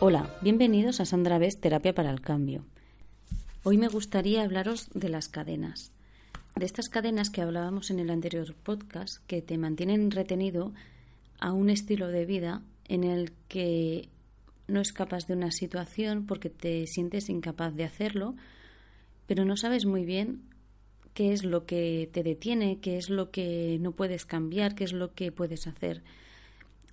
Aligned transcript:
Hola, 0.00 0.38
bienvenidos 0.40 1.00
a 1.00 1.04
Sandra 1.04 1.38
Best 1.38 1.60
Terapia 1.60 1.96
para 1.96 2.12
el 2.12 2.20
Cambio. 2.20 2.64
Hoy 3.64 3.76
me 3.76 3.88
gustaría 3.88 4.44
hablaros 4.44 4.88
de 4.94 5.08
las 5.08 5.28
cadenas. 5.28 5.90
De 6.54 6.64
estas 6.64 6.88
cadenas 6.88 7.30
que 7.30 7.42
hablábamos 7.42 7.90
en 7.90 7.98
el 7.98 8.10
anterior 8.10 8.54
podcast 8.54 9.26
que 9.26 9.42
te 9.42 9.58
mantienen 9.58 10.12
retenido 10.12 10.72
a 11.40 11.52
un 11.52 11.70
estilo 11.70 12.06
de 12.06 12.24
vida 12.24 12.62
en 12.84 13.02
el 13.02 13.32
que 13.48 14.10
no 14.68 14.80
escapas 14.80 15.26
de 15.26 15.34
una 15.34 15.50
situación 15.50 16.24
porque 16.24 16.50
te 16.50 16.86
sientes 16.86 17.30
incapaz 17.30 17.74
de 17.74 17.82
hacerlo, 17.82 18.36
pero 19.26 19.44
no 19.44 19.56
sabes 19.56 19.84
muy 19.84 20.04
bien 20.04 20.47
qué 21.18 21.32
es 21.32 21.42
lo 21.42 21.66
que 21.66 22.08
te 22.12 22.22
detiene, 22.22 22.78
qué 22.78 22.96
es 22.96 23.10
lo 23.10 23.32
que 23.32 23.76
no 23.80 23.90
puedes 23.90 24.24
cambiar, 24.24 24.76
qué 24.76 24.84
es 24.84 24.92
lo 24.92 25.14
que 25.14 25.32
puedes 25.32 25.66
hacer. 25.66 26.00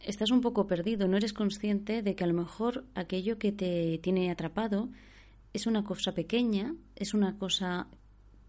Estás 0.03 0.31
un 0.31 0.41
poco 0.41 0.65
perdido, 0.65 1.07
no 1.07 1.15
eres 1.15 1.31
consciente 1.31 2.01
de 2.01 2.15
que 2.15 2.23
a 2.23 2.27
lo 2.27 2.33
mejor 2.33 2.85
aquello 2.95 3.37
que 3.37 3.51
te 3.51 3.99
tiene 3.99 4.31
atrapado 4.31 4.89
es 5.53 5.67
una 5.67 5.83
cosa 5.83 6.13
pequeña, 6.13 6.73
es 6.95 7.13
una 7.13 7.37
cosa 7.37 7.85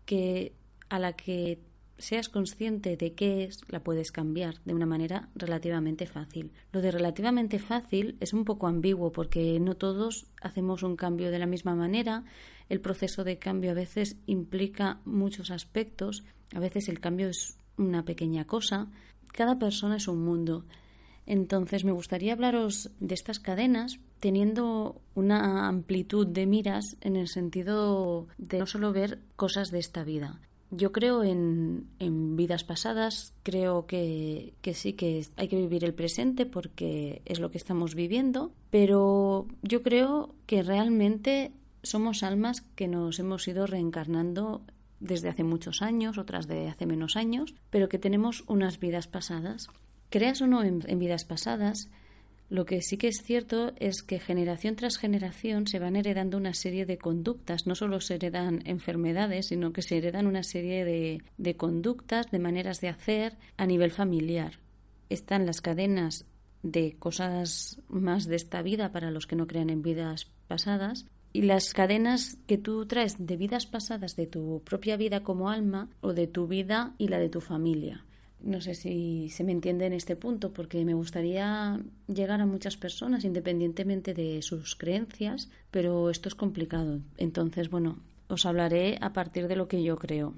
que 0.07 0.55
a 0.89 0.99
la 0.99 1.13
que 1.13 1.59
seas 1.99 2.29
consciente 2.29 2.97
de 2.97 3.15
qué 3.15 3.45
es, 3.45 3.61
la 3.69 3.83
puedes 3.83 4.13
cambiar 4.13 4.61
de 4.65 4.75
una 4.75 4.87
manera 4.87 5.29
relativamente 5.35 6.07
fácil. 6.07 6.53
Lo 6.73 6.81
de 6.81 6.91
relativamente 6.91 7.59
fácil 7.59 8.17
es 8.21 8.33
un 8.33 8.45
poco 8.45 8.67
ambiguo 8.67 9.13
porque 9.13 9.59
no 9.61 9.77
todos 9.77 10.27
hacemos 10.41 10.83
un 10.83 10.97
cambio 10.97 11.31
de 11.31 11.39
la 11.39 11.47
misma 11.47 11.75
manera. 11.75 12.25
El 12.69 12.81
proceso 12.81 13.25
de 13.25 13.39
cambio 13.39 13.71
a 13.71 13.75
veces 13.75 14.17
implica 14.27 15.01
muchos 15.05 15.51
aspectos, 15.51 16.25
a 16.55 16.61
veces 16.61 16.89
el 16.89 17.01
cambio 17.01 17.29
es 17.29 17.57
una 17.77 18.05
pequeña 18.05 18.47
cosa. 18.47 18.89
Cada 19.33 19.59
persona 19.59 19.97
es 19.97 20.09
un 20.09 20.25
mundo 20.25 20.65
entonces 21.27 21.85
me 21.85 21.93
gustaría 21.93 22.33
hablaros 22.33 22.91
de 23.01 23.15
estas 23.15 23.41
cadenas 23.41 23.99
teniendo 24.21 25.03
una 25.15 25.67
amplitud 25.69 26.27
de 26.27 26.47
miras 26.47 26.97
en 27.01 27.17
el 27.17 27.29
sentido 27.29 28.29
de 28.39 28.61
no 28.61 28.67
solo 28.67 28.93
ver 28.93 29.19
cosas 29.35 29.71
de 29.71 29.81
esta 29.81 30.05
vida. 30.05 30.41
Yo 30.70 30.91
creo 30.92 31.22
en, 31.22 31.86
vidas 32.36 32.64
pasadas, 32.64 33.33
creo 33.42 33.86
que, 33.86 34.55
que 34.62 34.75
sí 34.75 34.95
que 34.95 35.27
hay 35.36 35.48
que 35.48 35.56
vivir 35.56 35.84
el 35.84 35.95
presente 35.95 36.45
porque 36.45 37.22
es 37.25 37.39
lo 37.41 37.50
que 37.50 37.59
estamos 37.59 37.95
viviendo, 37.95 38.53
pero 38.70 39.47
yo 39.62 39.83
creo 39.83 40.34
que 40.47 40.62
realmente 40.62 41.53
somos 41.83 42.22
almas 42.22 42.62
que 42.75 42.89
nos 42.89 43.19
hemos 43.19 43.47
ido 43.47 43.67
reencarnando 43.67 44.62
desde 45.00 45.28
hace 45.28 45.44
muchos 45.44 45.82
años, 45.82 46.19
otras 46.19 46.47
de 46.47 46.69
hace 46.69 46.87
menos 46.87 47.16
años, 47.16 47.55
pero 47.71 47.88
que 47.88 47.99
tenemos 47.99 48.44
unas 48.47 48.78
vidas 48.78 49.06
pasadas. 49.06 49.69
Creas 50.10 50.41
o 50.41 50.47
no 50.47 50.62
en, 50.62 50.99
vidas 50.99 51.25
pasadas, 51.25 51.88
lo 52.49 52.65
que 52.65 52.81
sí 52.81 52.97
que 52.97 53.09
es 53.09 53.23
cierto 53.23 53.73
es 53.79 54.03
que 54.03 54.21
generación 54.21 54.77
tras 54.77 54.99
generación 54.99 55.67
se 55.67 55.81
van 55.81 55.97
heredando 55.97 56.37
una 56.37 56.55
serie 56.55 56.87
de 56.87 56.97
conductas. 56.97 57.67
No 57.67 57.75
solo 57.75 58.01
se 58.01 58.15
heredan 58.15 58.62
enfermedades, 58.67 59.49
sino 59.49 59.73
que 59.73 59.83
se 59.83 59.99
heredan 59.99 60.29
una 60.29 60.45
serie 60.45 60.85
de, 60.85 61.23
de 61.39 61.56
conductas, 61.56 62.31
de 62.31 62.39
maneras 62.39 62.81
de 62.81 62.89
hacer 62.89 63.37
a 63.56 63.67
nivel 63.67 63.91
familiar. 63.91 64.61
Están 65.09 65.45
las 65.45 65.61
cadenas 65.61 66.25
de 66.62 66.97
cosas 66.99 67.81
más 67.89 68.27
de 68.27 68.37
esta 68.37 68.62
vida 68.62 68.93
para 68.93 69.11
los 69.11 69.27
que 69.27 69.37
no 69.37 69.47
crean 69.47 69.71
en 69.71 69.83
vidas 69.83 70.31
pasadas 70.47 71.06
y 71.33 71.43
las 71.43 71.75
cadenas 71.75 72.39
que 72.47 72.59
tú 72.59 72.87
traes 72.87 73.27
de 73.27 73.37
vidas 73.37 73.67
pasadas 73.67 74.17
de 74.17 74.27
tu 74.27 74.62
propia 74.65 74.97
vida 74.97 75.23
como 75.23 75.51
alma 75.51 75.91
o 76.01 76.12
de 76.12 76.27
tu 76.27 76.47
vida 76.47 76.95
y 76.97 77.09
la 77.09 77.19
de 77.19 77.29
tu 77.29 77.41
familia. 77.41 78.05
No 78.47 78.61
sé 78.61 78.77
si 78.77 79.29
se 79.29 79.43
me 79.43 79.51
entiende 79.51 79.87
en 79.87 79.93
este 79.93 80.15
punto, 80.15 80.53
porque 80.53 80.84
me 80.84 80.95
gustaría 80.95 81.81
llegar 82.07 82.41
a 82.41 82.47
muchas 82.47 82.77
personas 82.77 83.25
independientemente 83.25 84.15
de 84.15 84.41
sus 84.41 84.77
creencias, 84.77 85.51
pero 85.73 86.11
esto 86.11 86.29
es 86.29 86.37
complicado. 86.37 87.01
Entonces, 87.17 87.71
bueno, 87.71 87.99
os 88.29 88.47
hablaré 88.47 88.99
a 89.01 89.12
partir 89.12 89.49
de 89.49 89.56
lo 89.56 89.67
que 89.67 89.83
yo 89.83 89.97
creo. 89.97 90.35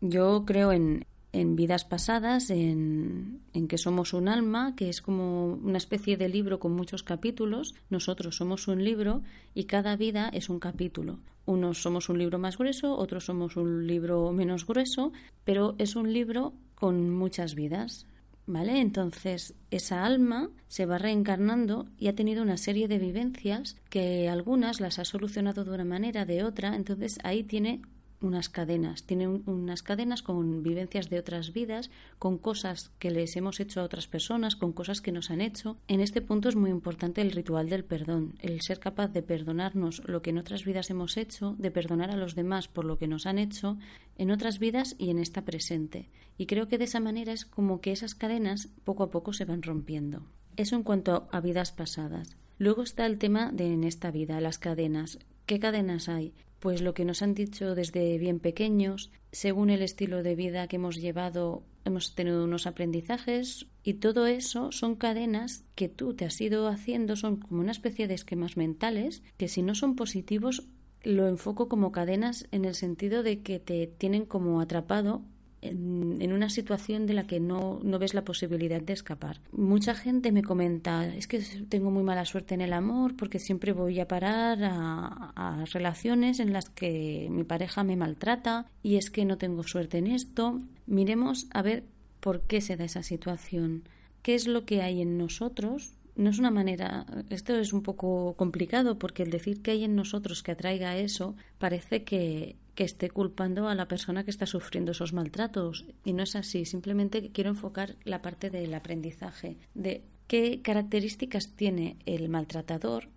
Yo 0.00 0.44
creo 0.46 0.72
en, 0.72 1.04
en 1.32 1.54
vidas 1.54 1.84
pasadas, 1.84 2.48
en, 2.48 3.42
en, 3.52 3.68
que 3.68 3.76
somos 3.76 4.14
un 4.14 4.28
alma, 4.28 4.74
que 4.74 4.88
es 4.88 5.02
como 5.02 5.48
una 5.48 5.76
especie 5.76 6.16
de 6.16 6.30
libro 6.30 6.58
con 6.58 6.72
muchos 6.72 7.02
capítulos. 7.02 7.74
Nosotros 7.90 8.34
somos 8.34 8.66
un 8.66 8.82
libro 8.82 9.20
y 9.54 9.64
cada 9.64 9.94
vida 9.96 10.30
es 10.32 10.48
un 10.48 10.58
capítulo. 10.58 11.18
Unos 11.44 11.82
somos 11.82 12.08
un 12.08 12.18
libro 12.18 12.38
más 12.38 12.56
grueso, 12.56 12.96
otros 12.96 13.26
somos 13.26 13.56
un 13.58 13.86
libro 13.86 14.32
menos 14.32 14.66
grueso, 14.66 15.12
pero 15.44 15.74
es 15.76 15.96
un 15.96 16.14
libro 16.14 16.54
con 16.82 17.10
muchas 17.10 17.54
vidas, 17.54 18.06
¿vale? 18.44 18.80
Entonces, 18.80 19.54
esa 19.70 20.04
alma 20.04 20.50
se 20.66 20.84
va 20.84 20.98
reencarnando 20.98 21.86
y 21.96 22.08
ha 22.08 22.16
tenido 22.16 22.42
una 22.42 22.56
serie 22.56 22.88
de 22.88 22.98
vivencias 22.98 23.76
que 23.88 24.28
algunas 24.28 24.80
las 24.80 24.98
ha 24.98 25.04
solucionado 25.04 25.64
de 25.64 25.70
una 25.70 25.84
manera, 25.84 26.24
de 26.24 26.42
otra, 26.42 26.74
entonces 26.74 27.20
ahí 27.22 27.44
tiene 27.44 27.82
unas 28.22 28.48
cadenas, 28.48 29.04
tiene 29.04 29.28
unas 29.28 29.82
cadenas 29.82 30.22
con 30.22 30.62
vivencias 30.62 31.10
de 31.10 31.18
otras 31.18 31.52
vidas, 31.52 31.90
con 32.18 32.38
cosas 32.38 32.90
que 32.98 33.10
les 33.10 33.36
hemos 33.36 33.60
hecho 33.60 33.80
a 33.80 33.84
otras 33.84 34.06
personas, 34.06 34.56
con 34.56 34.72
cosas 34.72 35.00
que 35.00 35.12
nos 35.12 35.30
han 35.30 35.40
hecho. 35.40 35.76
En 35.88 36.00
este 36.00 36.20
punto 36.20 36.48
es 36.48 36.56
muy 36.56 36.70
importante 36.70 37.20
el 37.20 37.32
ritual 37.32 37.68
del 37.68 37.84
perdón, 37.84 38.34
el 38.40 38.60
ser 38.60 38.78
capaz 38.78 39.08
de 39.08 39.22
perdonarnos 39.22 40.02
lo 40.06 40.22
que 40.22 40.30
en 40.30 40.38
otras 40.38 40.64
vidas 40.64 40.90
hemos 40.90 41.16
hecho, 41.16 41.54
de 41.58 41.70
perdonar 41.70 42.10
a 42.10 42.16
los 42.16 42.34
demás 42.34 42.68
por 42.68 42.84
lo 42.84 42.98
que 42.98 43.08
nos 43.08 43.26
han 43.26 43.38
hecho 43.38 43.78
en 44.16 44.30
otras 44.30 44.58
vidas 44.58 44.94
y 44.98 45.10
en 45.10 45.18
esta 45.18 45.44
presente. 45.44 46.08
Y 46.38 46.46
creo 46.46 46.68
que 46.68 46.78
de 46.78 46.84
esa 46.84 47.00
manera 47.00 47.32
es 47.32 47.44
como 47.44 47.80
que 47.80 47.92
esas 47.92 48.14
cadenas 48.14 48.68
poco 48.84 49.02
a 49.02 49.10
poco 49.10 49.32
se 49.32 49.44
van 49.44 49.62
rompiendo. 49.62 50.22
Eso 50.56 50.76
en 50.76 50.82
cuanto 50.82 51.28
a 51.32 51.40
vidas 51.40 51.72
pasadas. 51.72 52.36
Luego 52.58 52.82
está 52.82 53.06
el 53.06 53.18
tema 53.18 53.50
de 53.50 53.72
en 53.72 53.84
esta 53.84 54.10
vida, 54.10 54.40
las 54.40 54.58
cadenas. 54.58 55.18
¿Qué 55.52 55.60
cadenas 55.60 56.08
hay? 56.08 56.32
pues 56.60 56.80
lo 56.80 56.94
que 56.94 57.04
nos 57.04 57.20
han 57.20 57.34
dicho 57.34 57.74
desde 57.74 58.16
bien 58.16 58.40
pequeños, 58.40 59.10
según 59.32 59.68
el 59.68 59.82
estilo 59.82 60.22
de 60.22 60.34
vida 60.34 60.66
que 60.66 60.76
hemos 60.76 60.96
llevado, 60.96 61.62
hemos 61.84 62.14
tenido 62.14 62.42
unos 62.42 62.66
aprendizajes 62.66 63.66
y 63.82 63.94
todo 63.94 64.26
eso 64.26 64.72
son 64.72 64.96
cadenas 64.96 65.66
que 65.74 65.90
tú 65.90 66.14
te 66.14 66.24
has 66.24 66.40
ido 66.40 66.68
haciendo, 66.68 67.16
son 67.16 67.36
como 67.36 67.60
una 67.60 67.72
especie 67.72 68.08
de 68.08 68.14
esquemas 68.14 68.56
mentales 68.56 69.22
que 69.36 69.48
si 69.48 69.60
no 69.60 69.74
son 69.74 69.94
positivos 69.94 70.68
lo 71.02 71.28
enfoco 71.28 71.68
como 71.68 71.92
cadenas 71.92 72.48
en 72.50 72.64
el 72.64 72.74
sentido 72.74 73.22
de 73.22 73.42
que 73.42 73.58
te 73.58 73.86
tienen 73.86 74.24
como 74.24 74.58
atrapado 74.62 75.22
en, 75.62 76.32
una 76.32 76.50
situación 76.50 77.06
de 77.06 77.14
la 77.14 77.26
que 77.26 77.40
no, 77.40 77.80
no, 77.82 77.98
ves 77.98 78.14
la 78.14 78.24
posibilidad 78.24 78.80
de 78.80 78.92
escapar. 78.92 79.40
Mucha 79.52 79.94
gente 79.94 80.32
me 80.32 80.42
comenta, 80.42 81.06
es 81.06 81.26
que 81.26 81.40
tengo 81.68 81.90
muy 81.90 82.02
mala 82.02 82.24
suerte 82.24 82.54
en 82.54 82.60
el 82.60 82.72
amor 82.72 83.16
porque 83.16 83.38
siempre 83.38 83.72
voy 83.72 84.00
a 84.00 84.08
parar 84.08 84.58
a, 84.62 85.64
relaciones 85.72 86.40
en 86.40 86.52
las 86.52 86.68
que 86.68 87.28
mi 87.30 87.44
pareja 87.44 87.84
me 87.84 87.96
maltrata 87.96 88.66
y 88.82 88.96
es 88.96 89.10
que 89.10 89.24
no 89.24 89.38
tengo 89.38 89.62
suerte 89.62 89.98
en 89.98 90.08
esto. 90.08 90.60
Miremos 90.86 91.46
a 91.52 91.62
ver 91.62 91.84
por 92.20 92.42
qué 92.42 92.60
se 92.60 92.76
da 92.76 92.84
esa 92.84 93.02
situación, 93.02 93.84
qué 94.22 94.34
es 94.34 94.46
lo 94.46 94.64
que 94.64 94.82
hay 94.82 95.00
en 95.00 95.16
nosotros 95.16 95.94
no 96.14 96.28
es 96.28 96.38
una 96.38 96.50
manera, 96.50 97.06
esto 97.30 97.54
es 97.56 97.72
un 97.72 97.82
poco 97.82 98.34
complicado 98.36 98.98
porque 98.98 99.22
el 99.22 99.30
decir 99.30 99.62
que 99.62 99.70
hay 99.70 99.84
en 99.84 99.96
nosotros 99.96 100.42
que 100.42 100.52
atraiga 100.52 100.98
eso 100.98 101.34
parece 101.58 102.04
que, 102.04 102.56
que 102.74 102.84
esté 102.84 103.10
culpando 103.10 103.68
a 103.68 103.74
la 103.74 103.88
persona 103.88 104.24
que 104.24 104.30
está 104.30 104.46
sufriendo 104.46 104.92
esos 104.92 105.12
maltratos 105.12 105.84
y 106.04 106.12
no 106.12 106.22
es 106.22 106.36
así, 106.36 106.64
simplemente 106.64 107.30
quiero 107.30 107.50
enfocar 107.50 107.96
la 108.04 108.22
parte 108.22 108.50
del 108.50 108.72
aprendizaje, 108.74 109.58
de 109.74 110.04
qué 110.26 110.62
características 110.62 111.54
tiene 111.54 111.98
el 112.06 112.28
maltratador 112.28 113.08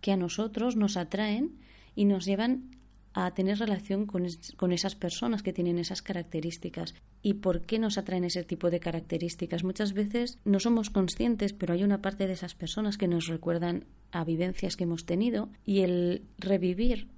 que 0.00 0.12
a 0.12 0.16
nosotros 0.16 0.76
nos 0.76 0.96
atraen 0.96 1.58
y 1.94 2.04
nos 2.04 2.24
llevan 2.24 2.70
a 3.14 3.32
tener 3.32 3.58
relación 3.58 4.06
con, 4.06 4.26
con, 4.56 4.72
esas 4.72 4.96
personas 4.96 5.44
que 5.44 5.52
tienen 5.52 5.78
esas 5.78 6.02
características. 6.02 6.94
¿Y 7.22 7.34
por 7.34 7.62
qué 7.62 7.78
nos 7.78 7.96
atraen 7.96 8.24
ese 8.24 8.42
tipo 8.42 8.70
de 8.70 8.80
características? 8.80 9.62
Muchas 9.62 9.92
veces 9.92 10.38
no 10.44 10.58
somos 10.58 10.90
conscientes, 10.90 11.52
pero 11.52 11.74
hay 11.74 11.84
una 11.84 12.02
parte 12.02 12.26
de 12.26 12.32
esas 12.32 12.56
personas 12.56 12.98
que 12.98 13.06
nos 13.06 13.28
recuerdan 13.28 13.84
a 14.10 14.24
vivencias 14.24 14.76
que 14.76 14.82
hemos 14.82 15.06
tenido 15.06 15.48
y 15.64 15.80
el 15.80 16.22
revivir 16.38 17.08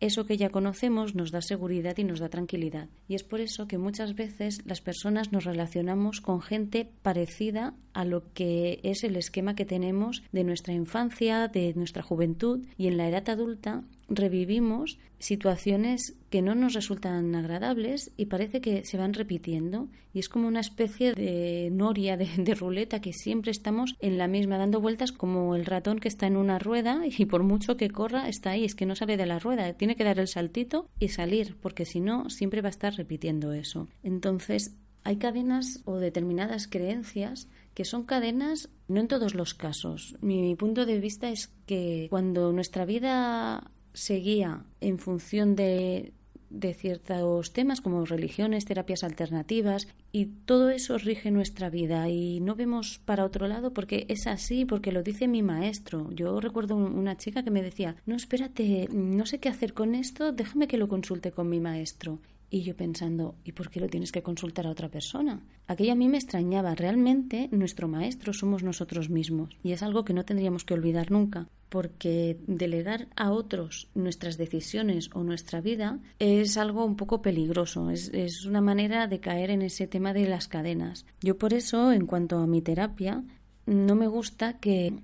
eso 0.00 0.26
que 0.26 0.36
ya 0.36 0.50
conocemos 0.50 1.14
nos 1.14 1.30
da 1.30 1.40
seguridad 1.40 1.96
y 1.98 2.04
nos 2.04 2.20
da 2.20 2.28
tranquilidad. 2.28 2.88
Y 3.08 3.14
es 3.14 3.22
por 3.22 3.40
eso 3.40 3.66
que 3.66 3.78
muchas 3.78 4.14
veces 4.14 4.60
las 4.66 4.80
personas 4.80 5.32
nos 5.32 5.44
relacionamos 5.44 6.20
con 6.20 6.42
gente 6.42 6.88
parecida 7.02 7.74
a 7.92 8.04
lo 8.04 8.32
que 8.32 8.80
es 8.82 9.04
el 9.04 9.16
esquema 9.16 9.54
que 9.54 9.64
tenemos 9.64 10.22
de 10.32 10.44
nuestra 10.44 10.74
infancia, 10.74 11.48
de 11.48 11.72
nuestra 11.74 12.02
juventud 12.02 12.66
y 12.76 12.88
en 12.88 12.96
la 12.96 13.08
edad 13.08 13.28
adulta 13.30 13.84
revivimos 14.08 14.98
situaciones 15.18 16.14
que 16.30 16.42
no 16.42 16.54
nos 16.54 16.74
resultan 16.74 17.34
agradables 17.34 18.12
y 18.16 18.26
parece 18.26 18.60
que 18.60 18.84
se 18.84 18.98
van 18.98 19.14
repitiendo 19.14 19.88
y 20.12 20.18
es 20.18 20.28
como 20.28 20.48
una 20.48 20.60
especie 20.60 21.14
de 21.14 21.70
noria 21.72 22.16
de, 22.16 22.54
ruleta 22.54 23.00
que 23.00 23.12
siempre 23.12 23.50
estamos 23.50 23.96
en 24.00 24.18
la 24.18 24.28
misma 24.28 24.58
dando 24.58 24.80
vueltas 24.80 25.12
como 25.12 25.56
el 25.56 25.64
ratón 25.64 25.98
que 25.98 26.08
está 26.08 26.26
en 26.26 26.36
una 26.36 26.58
rueda 26.58 27.02
y 27.06 27.24
por 27.26 27.42
mucho 27.42 27.76
que 27.76 27.90
corra 27.90 28.28
está 28.28 28.50
ahí, 28.50 28.64
es 28.64 28.74
que 28.74 28.86
no 28.86 28.96
sale 28.96 29.16
de 29.16 29.26
la 29.26 29.38
rueda, 29.38 29.72
tiene 29.72 29.96
que 29.96 30.04
dar 30.04 30.18
el 30.18 30.28
saltito 30.28 30.88
y 30.98 31.08
salir 31.08 31.56
porque 31.60 31.84
si 31.84 32.00
no 32.00 32.28
siempre 32.30 32.60
va 32.60 32.68
a 32.68 32.70
estar 32.70 32.94
repitiendo 32.94 33.52
eso. 33.52 33.88
Entonces 34.02 34.76
hay 35.04 35.16
cadenas 35.16 35.82
o 35.84 35.96
determinadas 35.96 36.66
creencias 36.66 37.48
que 37.74 37.84
son 37.84 38.04
cadenas 38.04 38.70
no 38.88 39.00
en 39.00 39.08
todos 39.08 39.34
los 39.34 39.54
casos. 39.54 40.16
Mi 40.20 40.54
punto 40.54 40.86
de 40.86 40.98
vista 40.98 41.28
es 41.28 41.48
que 41.66 42.06
cuando 42.08 42.52
nuestra 42.52 42.84
vida 42.84 43.70
seguía 43.94 44.64
en 44.80 44.98
función 44.98 45.56
de, 45.56 46.12
de 46.54 46.72
ciertos 46.72 47.52
temas 47.52 47.80
como 47.80 48.04
religiones, 48.04 48.64
terapias 48.64 49.02
alternativas 49.02 49.88
y 50.12 50.26
todo 50.26 50.70
eso 50.70 50.96
rige 50.98 51.30
nuestra 51.30 51.68
vida 51.68 52.08
y 52.08 52.40
no 52.40 52.54
vemos 52.54 53.00
para 53.04 53.24
otro 53.24 53.48
lado 53.48 53.72
porque 53.72 54.06
es 54.08 54.26
así, 54.26 54.64
porque 54.64 54.92
lo 54.92 55.02
dice 55.02 55.26
mi 55.26 55.42
maestro. 55.42 56.10
Yo 56.12 56.40
recuerdo 56.40 56.76
una 56.76 57.16
chica 57.16 57.42
que 57.42 57.50
me 57.50 57.62
decía, 57.62 57.96
no, 58.06 58.14
espérate, 58.14 58.88
no 58.92 59.26
sé 59.26 59.40
qué 59.40 59.48
hacer 59.48 59.74
con 59.74 59.94
esto, 59.94 60.32
déjame 60.32 60.68
que 60.68 60.78
lo 60.78 60.88
consulte 60.88 61.32
con 61.32 61.48
mi 61.48 61.60
maestro. 61.60 62.20
Y 62.54 62.62
yo 62.62 62.76
pensando, 62.76 63.34
¿y 63.42 63.50
por 63.50 63.68
qué 63.68 63.80
lo 63.80 63.88
tienes 63.88 64.12
que 64.12 64.22
consultar 64.22 64.68
a 64.68 64.70
otra 64.70 64.88
persona? 64.88 65.42
Aquello 65.66 65.90
a 65.90 65.96
mí 65.96 66.08
me 66.08 66.18
extrañaba. 66.18 66.76
Realmente 66.76 67.48
nuestro 67.50 67.88
maestro 67.88 68.32
somos 68.32 68.62
nosotros 68.62 69.10
mismos. 69.10 69.58
Y 69.64 69.72
es 69.72 69.82
algo 69.82 70.04
que 70.04 70.12
no 70.12 70.24
tendríamos 70.24 70.62
que 70.62 70.74
olvidar 70.74 71.10
nunca. 71.10 71.48
Porque 71.68 72.38
delegar 72.46 73.08
a 73.16 73.32
otros 73.32 73.88
nuestras 73.96 74.38
decisiones 74.38 75.10
o 75.14 75.24
nuestra 75.24 75.60
vida 75.60 75.98
es 76.20 76.56
algo 76.56 76.84
un 76.84 76.94
poco 76.94 77.22
peligroso. 77.22 77.90
Es, 77.90 78.08
es 78.14 78.44
una 78.44 78.60
manera 78.60 79.08
de 79.08 79.18
caer 79.18 79.50
en 79.50 79.62
ese 79.62 79.88
tema 79.88 80.12
de 80.12 80.28
las 80.28 80.46
cadenas. 80.46 81.06
Yo 81.22 81.36
por 81.36 81.54
eso, 81.54 81.90
en 81.90 82.06
cuanto 82.06 82.38
a 82.38 82.46
mi 82.46 82.62
terapia, 82.62 83.24
no 83.66 83.96
me 83.96 84.06
gusta 84.06 84.60
que, 84.60 84.94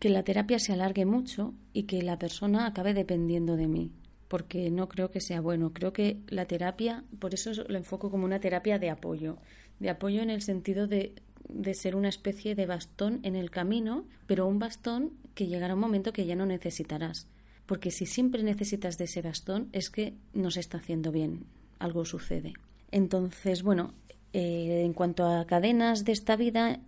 que 0.00 0.08
la 0.08 0.24
terapia 0.24 0.58
se 0.58 0.72
alargue 0.72 1.06
mucho 1.06 1.54
y 1.72 1.84
que 1.84 2.02
la 2.02 2.18
persona 2.18 2.66
acabe 2.66 2.94
dependiendo 2.94 3.54
de 3.54 3.68
mí 3.68 3.92
porque 4.28 4.70
no 4.70 4.88
creo 4.88 5.10
que 5.10 5.20
sea 5.20 5.40
bueno. 5.40 5.72
Creo 5.72 5.92
que 5.92 6.18
la 6.28 6.46
terapia, 6.46 7.04
por 7.18 7.34
eso 7.34 7.52
lo 7.68 7.76
enfoco 7.76 8.10
como 8.10 8.24
una 8.24 8.40
terapia 8.40 8.78
de 8.78 8.90
apoyo, 8.90 9.38
de 9.78 9.90
apoyo 9.90 10.22
en 10.22 10.30
el 10.30 10.42
sentido 10.42 10.86
de, 10.86 11.14
de 11.48 11.74
ser 11.74 11.96
una 11.96 12.08
especie 12.08 12.54
de 12.54 12.66
bastón 12.66 13.20
en 13.22 13.36
el 13.36 13.50
camino, 13.50 14.04
pero 14.26 14.46
un 14.46 14.58
bastón 14.58 15.12
que 15.34 15.46
llegará 15.46 15.74
un 15.74 15.80
momento 15.80 16.12
que 16.12 16.26
ya 16.26 16.34
no 16.34 16.46
necesitarás. 16.46 17.28
Porque 17.66 17.90
si 17.90 18.06
siempre 18.06 18.42
necesitas 18.42 18.96
de 18.98 19.04
ese 19.04 19.22
bastón 19.22 19.68
es 19.72 19.90
que 19.90 20.14
no 20.32 20.50
se 20.50 20.60
está 20.60 20.78
haciendo 20.78 21.12
bien, 21.12 21.46
algo 21.78 22.04
sucede. 22.04 22.54
Entonces, 22.90 23.62
bueno, 23.62 23.92
eh, 24.32 24.82
en 24.84 24.92
cuanto 24.92 25.26
a 25.26 25.46
cadenas 25.46 26.04
de 26.04 26.12
esta 26.12 26.36
vida, 26.36 26.80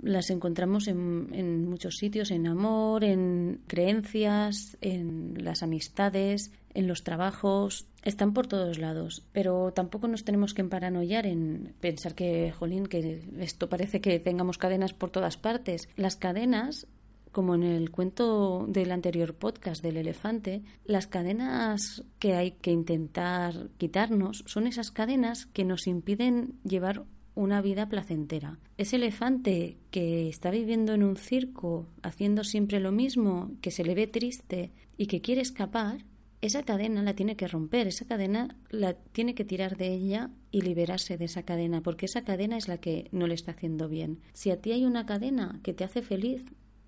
las 0.00 0.30
encontramos 0.30 0.88
en, 0.88 1.28
en, 1.32 1.68
muchos 1.68 1.96
sitios, 1.96 2.30
en 2.30 2.46
amor, 2.46 3.04
en 3.04 3.60
creencias, 3.66 4.76
en 4.80 5.42
las 5.44 5.62
amistades, 5.62 6.52
en 6.74 6.88
los 6.88 7.04
trabajos, 7.04 7.86
están 8.02 8.34
por 8.34 8.46
todos 8.46 8.78
lados. 8.78 9.24
Pero 9.32 9.72
tampoco 9.72 10.08
nos 10.08 10.24
tenemos 10.24 10.54
que 10.54 10.62
emparanoiar 10.62 11.26
en 11.26 11.74
pensar 11.80 12.14
que, 12.14 12.52
jolín, 12.52 12.86
que 12.86 13.22
esto 13.38 13.68
parece 13.68 14.00
que 14.00 14.18
tengamos 14.18 14.58
cadenas 14.58 14.92
por 14.92 15.10
todas 15.10 15.36
partes. 15.36 15.88
Las 15.96 16.16
cadenas 16.16 16.86
como 17.34 17.56
en 17.56 17.64
el 17.64 17.90
cuento 17.90 18.64
del 18.68 18.92
anterior 18.92 19.34
podcast 19.34 19.82
del 19.82 19.98
elefante, 19.98 20.62
las 20.86 21.08
cadenas 21.08 22.04
que 22.20 22.34
hay 22.34 22.52
que 22.52 22.70
intentar 22.70 23.70
quitarnos 23.76 24.44
son 24.46 24.68
esas 24.68 24.92
cadenas 24.92 25.44
que 25.46 25.64
nos 25.64 25.86
impiden 25.86 26.60
llevar 26.62 27.04
una 27.34 27.60
vida 27.60 27.88
placentera. 27.88 28.58
Ese 28.76 28.96
elefante 28.96 29.76
que 29.90 30.28
está 30.28 30.50
viviendo 30.50 30.94
en 30.94 31.02
un 31.02 31.16
circo, 31.16 31.88
haciendo 32.02 32.44
siempre 32.44 32.80
lo 32.80 32.92
mismo, 32.92 33.50
que 33.60 33.70
se 33.70 33.84
le 33.84 33.94
ve 33.94 34.06
triste 34.06 34.72
y 34.96 35.06
que 35.06 35.20
quiere 35.20 35.40
escapar, 35.40 36.04
esa 36.40 36.62
cadena 36.62 37.02
la 37.02 37.14
tiene 37.14 37.36
que 37.36 37.48
romper, 37.48 37.86
esa 37.86 38.04
cadena 38.04 38.54
la 38.68 38.92
tiene 38.92 39.34
que 39.34 39.46
tirar 39.46 39.78
de 39.78 39.94
ella 39.94 40.30
y 40.50 40.60
liberarse 40.60 41.16
de 41.16 41.24
esa 41.24 41.42
cadena, 41.42 41.80
porque 41.80 42.04
esa 42.04 42.22
cadena 42.22 42.58
es 42.58 42.68
la 42.68 42.78
que 42.78 43.08
no 43.12 43.26
le 43.26 43.34
está 43.34 43.52
haciendo 43.52 43.88
bien. 43.88 44.20
Si 44.34 44.50
a 44.50 44.60
ti 44.60 44.72
hay 44.72 44.84
una 44.84 45.06
cadena 45.06 45.58
que 45.62 45.72
te 45.72 45.84
hace 45.84 46.02
feliz, 46.02 46.44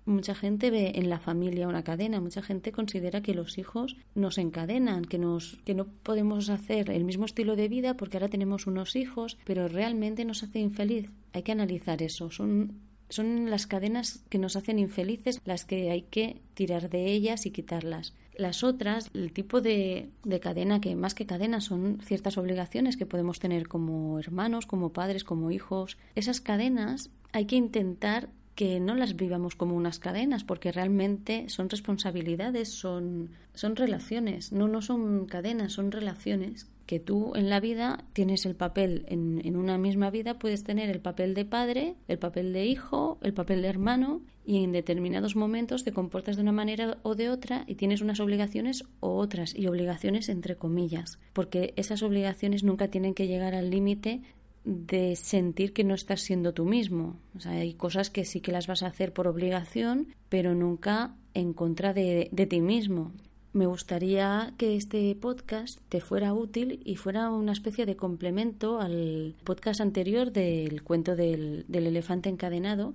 mucha 0.07 0.33
gente 0.33 0.71
ve 0.71 0.93
en 0.95 1.09
la 1.09 1.19
familia 1.19 1.67
una 1.67 1.83
cadena, 1.83 2.21
mucha 2.21 2.41
gente 2.41 2.71
considera 2.71 3.21
que 3.21 3.33
los 3.33 3.57
hijos 3.57 3.95
nos 4.15 4.37
encadenan, 4.37 5.05
que 5.05 5.19
nos 5.19 5.57
que 5.65 5.75
no 5.75 5.85
podemos 5.85 6.49
hacer 6.49 6.89
el 6.89 7.03
mismo 7.03 7.25
estilo 7.25 7.55
de 7.55 7.67
vida 7.67 7.95
porque 7.95 8.17
ahora 8.17 8.29
tenemos 8.29 8.67
unos 8.67 8.95
hijos, 8.95 9.37
pero 9.43 9.67
realmente 9.67 10.25
nos 10.25 10.43
hace 10.43 10.59
infeliz. 10.59 11.09
Hay 11.33 11.43
que 11.43 11.51
analizar 11.51 12.01
eso. 12.01 12.31
Son 12.31 12.87
son 13.09 13.49
las 13.49 13.67
cadenas 13.67 14.23
que 14.29 14.37
nos 14.37 14.55
hacen 14.55 14.79
infelices 14.79 15.39
las 15.45 15.65
que 15.65 15.91
hay 15.91 16.01
que 16.03 16.41
tirar 16.53 16.89
de 16.89 17.05
ellas 17.05 17.45
y 17.45 17.51
quitarlas. 17.51 18.13
Las 18.35 18.63
otras, 18.63 19.09
el 19.13 19.31
tipo 19.31 19.61
de, 19.61 20.09
de, 20.23 20.39
cadena 20.39 20.81
que 20.81 20.95
más 20.95 21.15
que 21.15 21.25
cadena 21.25 21.61
son 21.61 21.99
ciertas 22.03 22.37
obligaciones 22.37 22.97
que 22.97 23.05
podemos 23.05 23.39
tener 23.39 23.67
como 23.67 24.19
hermanos, 24.19 24.67
como 24.67 24.93
padres, 24.93 25.23
como 25.23 25.51
hijos. 25.51 25.97
Esas 26.15 26.41
cadenas 26.41 27.09
hay 27.31 27.45
que 27.45 27.55
intentar 27.55 28.29
que 28.57 28.79
no 28.79 28.95
las 28.95 29.15
vivamos 29.15 29.55
como 29.55 29.75
unas 29.75 29.99
cadenas, 29.99 30.43
porque 30.43 30.71
realmente 30.71 31.47
son 31.47 31.69
responsabilidades, 31.69 32.69
son, 32.69 33.29
son 33.53 33.75
relaciones, 33.75 34.51
no, 34.51 34.67
no 34.67 34.81
son 34.81 35.27
cadenas, 35.27 35.73
son 35.73 35.91
relaciones 35.91 36.67
que 36.87 36.99
tú 36.99 37.35
en 37.35 37.51
la 37.51 37.59
vida 37.59 38.03
tienes 38.13 38.47
el 38.47 38.55
papel, 38.55 39.05
en, 39.09 39.41
en, 39.45 39.57
una 39.57 39.77
misma 39.77 40.09
vida 40.09 40.39
puedes 40.39 40.63
tener 40.63 40.89
el 40.89 41.01
papel 41.01 41.35
de 41.35 41.45
padre, 41.45 41.97
el 42.07 42.17
papel 42.17 42.51
de 42.51 42.65
hijo, 42.65 43.19
el 43.21 43.33
papel 43.33 43.61
de 43.61 43.67
hermano 43.67 44.21
y 44.43 44.63
en 44.63 44.71
determinados 44.71 45.35
momentos 45.35 45.83
te 45.83 45.91
comportas 45.91 46.37
de 46.37 46.41
una 46.41 46.53
manera 46.53 46.97
o 47.03 47.13
de 47.13 47.29
otra 47.29 47.65
y 47.67 47.75
tienes 47.75 48.01
unas 48.01 48.21
obligaciones 48.21 48.85
o 49.01 49.17
otras 49.17 49.53
y 49.53 49.67
obligaciones 49.67 50.29
entre 50.29 50.55
comillas, 50.55 51.19
porque 51.33 51.73
esas 51.75 52.01
obligaciones 52.01 52.63
nunca 52.63 52.87
tienen 52.87 53.13
que 53.13 53.27
llegar 53.27 53.53
al 53.53 53.69
límite 53.69 54.21
de 54.67 55.15
sentir 55.15 55.71
que 55.71 55.85
no 55.85 55.95
estás 55.95 56.19
siendo 56.19 56.53
tú 56.53 56.65
mismo. 56.65 57.15
O 57.37 57.39
sea, 57.39 57.53
hay 57.53 57.73
cosas 57.73 58.09
que 58.09 58.25
sí 58.25 58.41
que 58.41 58.51
las 58.51 58.67
vas 58.67 58.83
a 58.83 58.87
hacer 58.87 59.13
por 59.13 59.25
obligación, 59.25 60.09
pero 60.27 60.53
nunca 60.55 61.15
en 61.33 61.53
contra 61.53 61.93
de, 61.93 62.27
de 62.33 62.45
ti 62.47 62.59
mismo. 62.59 63.13
Me 63.53 63.65
gustaría 63.65 64.53
que 64.57 64.75
este 64.75 65.15
podcast 65.15 65.79
te 65.87 66.01
fuera 66.01 66.33
útil 66.33 66.81
y 66.83 66.97
fuera 66.97 67.29
una 67.29 67.53
especie 67.53 67.85
de 67.85 67.95
complemento 67.95 68.81
al 68.81 69.35
podcast 69.45 69.79
anterior 69.79 70.33
del 70.33 70.83
cuento 70.83 71.15
del, 71.15 71.63
del 71.69 71.87
elefante 71.87 72.27
encadenado, 72.27 72.93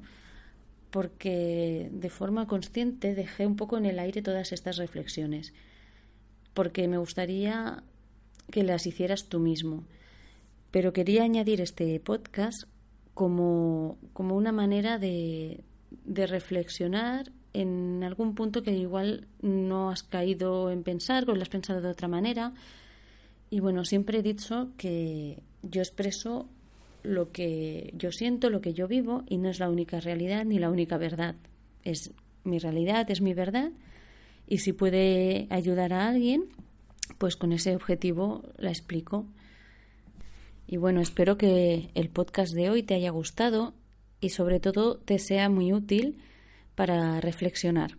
porque 0.91 1.88
de 1.91 2.11
forma 2.11 2.47
consciente 2.47 3.14
dejé 3.14 3.47
un 3.47 3.57
poco 3.57 3.79
en 3.79 3.87
el 3.87 3.99
aire 3.99 4.21
todas 4.21 4.52
estas 4.52 4.76
reflexiones, 4.76 5.55
porque 6.52 6.87
me 6.87 6.99
gustaría 6.99 7.83
que 8.50 8.62
las 8.62 8.87
hicieras 8.87 9.31
tú 9.31 9.41
mismo 9.41 9.85
pero 10.73 10.93
quería 10.93 11.23
añadir 11.23 11.61
este 11.61 12.00
podcast 12.00 12.64
como, 13.14 13.99
como 14.12 14.37
una 14.37 14.50
manera 14.50 14.99
de, 14.99 15.62
de 16.05 16.26
reflexionar 16.26 17.31
en 17.52 18.02
algún 18.02 18.35
punto 18.35 18.62
que 18.62 18.73
igual 18.73 19.29
no 19.43 19.91
has 19.91 20.02
caído 20.02 20.71
en 20.71 20.83
pensar 20.83 21.29
o 21.29 21.35
lo 21.35 21.43
has 21.43 21.49
pensado 21.49 21.81
de 21.81 21.88
otra 21.88 22.09
manera. 22.09 22.55
Y 23.50 23.61
bueno, 23.61 23.85
siempre 23.85 24.19
he 24.19 24.23
dicho 24.23 24.71
que 24.79 25.43
yo 25.62 25.83
expreso 25.83 26.49
lo 27.02 27.31
que 27.33 27.93
yo 27.97 28.11
siento, 28.11 28.49
lo 28.49 28.61
que 28.61 28.73
yo 28.73 28.88
vivo 28.88 29.25
y 29.29 29.38
no 29.38 29.50
es 29.50 29.61
la 29.61 29.69
única 29.69 30.00
realidad 30.00 30.45
ni 30.45 30.59
la 30.59 30.71
única 30.71 30.97
verdad. 30.97 31.35
Es 31.85 32.12
mi 32.45 32.59
realidad, 32.59 33.11
es 33.11 33.21
mi 33.21 33.35
verdad 33.35 33.71
y 34.47 34.59
si 34.59 34.73
puede 34.73 35.47
ayudar 35.50 35.93
a 35.93 36.09
alguien, 36.09 36.45
pues 37.19 37.37
con 37.37 37.52
ese 37.52 37.75
objetivo 37.76 38.43
la 38.57 38.71
explico. 38.71 39.26
Y 40.73 40.79
bueno, 40.79 41.02
espero 41.02 41.37
que 41.37 41.91
el 41.95 42.09
podcast 42.09 42.55
de 42.55 42.71
hoy 42.71 42.83
te 42.83 42.95
haya 42.95 43.11
gustado 43.11 43.75
y 44.23 44.31
sobre 44.31 44.59
todo 44.59 44.97
te 44.97 45.19
sea 45.19 45.50
muy 45.50 45.75
útil 45.75 46.23
para 46.75 47.21
reflexionar. 47.21 47.99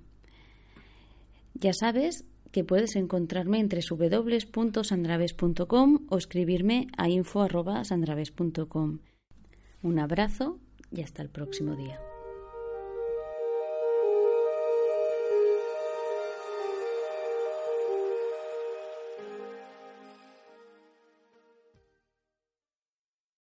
Ya 1.53 1.71
sabes 1.71 2.25
que 2.51 2.63
puedes 2.63 2.95
encontrarme 2.95 3.59
entre 3.59 3.81
www.sandraves.com 3.87 6.07
o 6.09 6.17
escribirme 6.17 6.87
a 6.97 7.09
info.sandraves.com. 7.09 8.99
Un 9.83 9.99
abrazo 9.99 10.57
y 10.91 11.03
hasta 11.03 11.21
el 11.21 11.29
próximo 11.29 11.75
día. 11.75 11.99